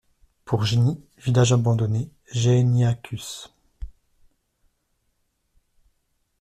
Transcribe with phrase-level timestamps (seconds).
[0.45, 3.53] Pour Gigny, village abandonné: Gehenniacus.